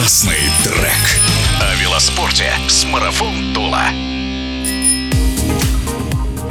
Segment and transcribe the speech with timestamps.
[0.00, 1.20] Классный трек.
[1.60, 3.84] О велоспорте с Марафон Тула.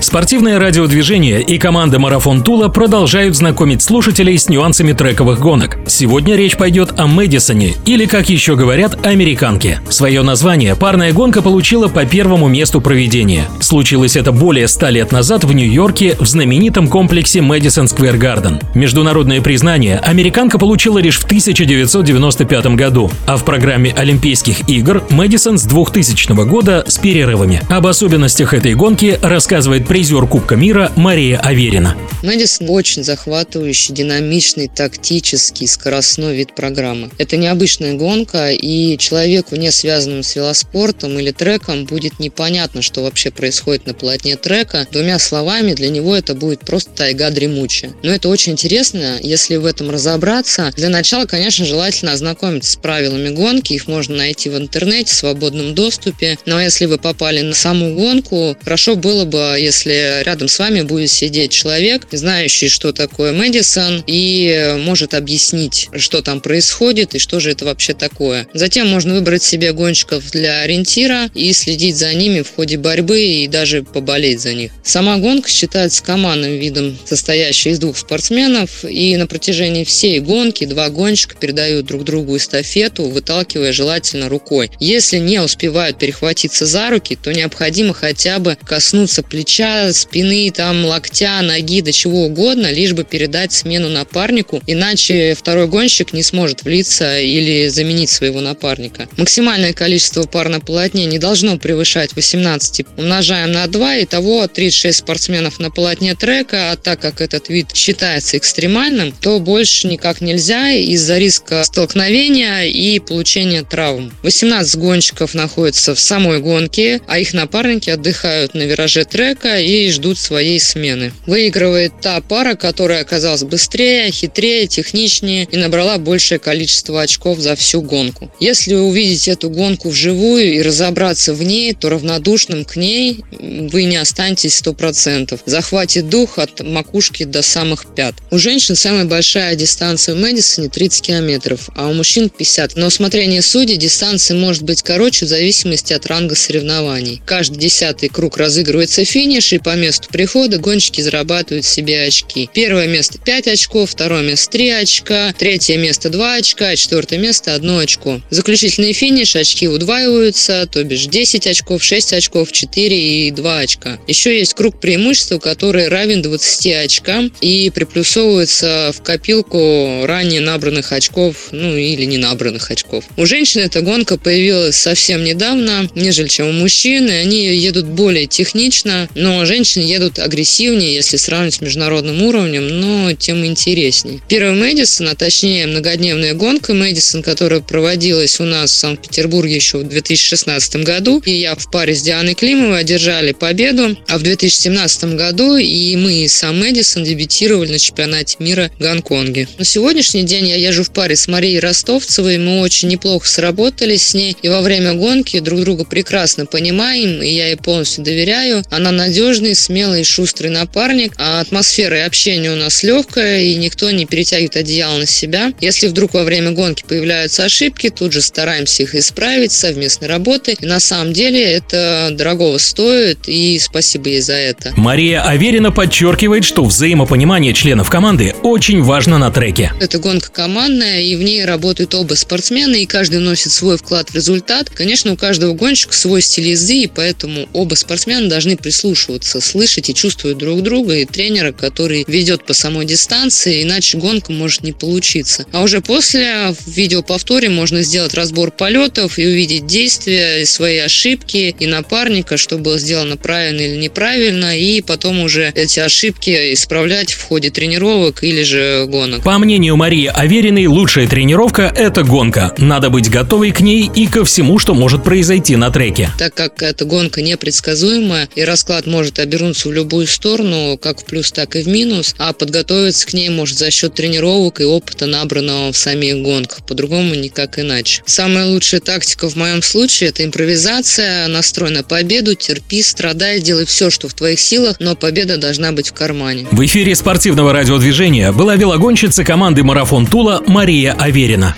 [0.02, 5.78] Спортивное радиодвижение и команда «Марафон Тула» продолжают знакомить слушателей с нюансами трековых гонок.
[5.88, 9.82] Сегодня речь пойдет о Мэдисоне, или, как еще говорят, американке.
[9.90, 13.46] Свое название парная гонка получила по первому месту проведения.
[13.60, 18.62] Случилось это более ста лет назад в Нью-Йорке в знаменитом комплексе Мэдисон Сквер Гарден.
[18.74, 25.64] Международное признание американка получила лишь в 1995 году, а в программе Олимпийских игр Мэдисон с
[25.64, 27.62] 2000 года с перерывами.
[27.70, 31.98] Об особенностях этой гонки рассказывает призер Кубка мира Мария Аверина.
[32.22, 37.10] Мэдисон очень захватывающий, динамичный, тактический, скоростной вид программы.
[37.18, 43.32] Это необычная гонка, и человеку, не связанному с велоспортом или треком, будет непонятно, что вообще
[43.32, 44.86] происходит на полотне трека.
[44.92, 47.94] Двумя словами, для него это будет просто тайга дремучая.
[48.04, 50.72] Но это очень интересно, если в этом разобраться.
[50.76, 53.74] Для начала, конечно, желательно ознакомиться с правилами гонки.
[53.74, 56.38] Их можно найти в интернете, в свободном доступе.
[56.46, 60.82] Но если вы попали на саму гонку, хорошо было бы, если если рядом с вами
[60.82, 67.40] будет сидеть человек, знающий, что такое Мэдисон, и может объяснить, что там происходит и что
[67.40, 68.48] же это вообще такое.
[68.54, 73.48] Затем можно выбрать себе гонщиков для ориентира и следить за ними в ходе борьбы и
[73.48, 74.72] даже поболеть за них.
[74.84, 80.90] Сама гонка считается командным видом, состоящей из двух спортсменов, и на протяжении всей гонки два
[80.90, 84.72] гонщика передают друг другу эстафету, выталкивая желательно рукой.
[84.80, 91.42] Если не успевают перехватиться за руки, то необходимо хотя бы коснуться плеча спины, там, локтя,
[91.42, 97.20] ноги, до чего угодно, лишь бы передать смену напарнику, иначе второй гонщик не сможет влиться
[97.20, 99.08] или заменить своего напарника.
[99.18, 102.86] Максимальное количество пар на полотне не должно превышать 18.
[102.98, 107.68] Умножаем на 2, и того 36 спортсменов на полотне трека, а так как этот вид
[107.74, 114.12] считается экстремальным, то больше никак нельзя из-за риска столкновения и получения травм.
[114.24, 120.18] 18 гонщиков находятся в самой гонке, а их напарники отдыхают на вираже трека и ждут
[120.18, 121.12] своей смены.
[121.26, 127.82] Выигрывает та пара, которая оказалась быстрее, хитрее, техничнее и набрала большее количество очков за всю
[127.82, 128.32] гонку.
[128.40, 133.98] Если увидеть эту гонку вживую и разобраться в ней, то равнодушным к ней вы не
[133.98, 135.40] останетесь 100%.
[135.46, 138.16] Захватит дух от макушки до самых пят.
[138.32, 142.76] У женщин самая большая дистанция в Мэдисоне 30 километров, а у мужчин 50.
[142.76, 147.22] На усмотрение судей дистанция может быть короче в зависимости от ранга соревнований.
[147.26, 152.50] Каждый десятый круг разыгрывается финиш, и по месту прихода гонщики зарабатывают себе очки.
[152.54, 157.80] Первое место 5 очков, второе место 3 очка, третье место 2 очка, четвертое место 1
[157.80, 158.22] очко.
[158.30, 164.00] Заключительный финиш очки удваиваются, то бишь 10 очков, 6 очков, 4 и 2 очка.
[164.08, 171.50] Еще есть круг преимущества, который равен 20 очкам и приплюсовывается в копилку ранее набранных очков,
[171.52, 173.06] ну или не набранных очков.
[173.18, 178.28] У женщин эта гонка появилась совсем недавно, нежели чем у мужчин, и они едут более
[178.28, 184.20] технично, но женщины едут агрессивнее, если сравнивать с международным уровнем, но тем интереснее.
[184.28, 189.88] Первый Мэдисон, а точнее многодневная гонка Мэдисон, которая проводилась у нас в Санкт-Петербурге еще в
[189.88, 195.56] 2016 году, и я в паре с Дианой Климовой одержали победу, а в 2017 году
[195.56, 199.48] и мы, и сам Мэдисон дебютировали на чемпионате мира в Гонконге.
[199.58, 204.14] На сегодняшний день я езжу в паре с Марией Ростовцевой, мы очень неплохо сработались с
[204.14, 208.64] ней, и во время гонки друг друга прекрасно понимаем, и я ей полностью доверяю.
[208.70, 211.14] Она надежна надежный, смелый, шустрый напарник.
[211.18, 215.54] А атмосфера и общение у нас легкая, и никто не перетягивает одеяло на себя.
[215.62, 220.58] Если вдруг во время гонки появляются ошибки, тут же стараемся их исправить совместной работы.
[220.60, 224.74] И на самом деле это дорогого стоит, и спасибо ей за это.
[224.76, 229.72] Мария Аверина подчеркивает, что взаимопонимание членов команды очень важно на треке.
[229.80, 234.16] Это гонка командная, и в ней работают оба спортсмена, и каждый вносит свой вклад в
[234.16, 234.72] результат.
[234.72, 239.90] Конечно, у каждого гонщика свой стиль езды, и поэтому оба спортсмена должны прислушиваться научиваться слышать
[239.90, 244.72] и чувствовать друг друга, и тренера, который ведет по самой дистанции, иначе гонка может не
[244.72, 245.46] получиться.
[245.52, 251.68] А уже после в видеоповторе можно сделать разбор полетов и увидеть действия, свои ошибки и
[251.68, 257.50] напарника, что было сделано правильно или неправильно, и потом уже эти ошибки исправлять в ходе
[257.50, 259.24] тренировок или же гонок.
[259.24, 262.54] По мнению Марии Авериной, лучшая тренировка– это гонка.
[262.58, 266.10] Надо быть готовой к ней и ко всему, что может произойти на треке.
[266.18, 271.06] Так как эта гонка непредсказуемая и расклад может может обернуться в любую сторону, как в
[271.06, 275.08] плюс, так и в минус, а подготовиться к ней может за счет тренировок и опыта,
[275.08, 276.64] набранного в самих гонках.
[276.64, 278.04] По-другому никак иначе.
[278.06, 283.90] Самая лучшая тактика в моем случае– это импровизация, настрой на победу, терпи, страдай, делай все,
[283.90, 286.48] что в твоих силах, но победа должна быть в кармане.
[286.52, 291.56] В эфире спортивного радиодвижения была велогонщица команды «Марафон Тула» Мария Аверина.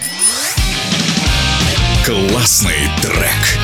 [2.06, 3.60] Классный трек.